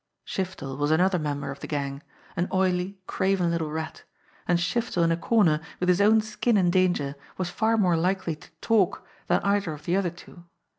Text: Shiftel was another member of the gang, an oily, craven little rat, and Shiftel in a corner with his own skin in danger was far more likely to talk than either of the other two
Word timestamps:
Shiftel 0.25 0.79
was 0.79 0.89
another 0.89 1.19
member 1.19 1.51
of 1.51 1.59
the 1.59 1.67
gang, 1.67 2.01
an 2.35 2.47
oily, 2.51 2.97
craven 3.05 3.51
little 3.51 3.69
rat, 3.69 4.01
and 4.47 4.57
Shiftel 4.57 5.03
in 5.03 5.11
a 5.11 5.15
corner 5.15 5.61
with 5.79 5.89
his 5.89 6.01
own 6.01 6.21
skin 6.21 6.57
in 6.57 6.71
danger 6.71 7.13
was 7.37 7.51
far 7.51 7.77
more 7.77 7.95
likely 7.95 8.35
to 8.35 8.49
talk 8.61 9.05
than 9.27 9.41
either 9.43 9.73
of 9.73 9.85
the 9.85 9.95
other 9.95 10.09
two 10.09 10.45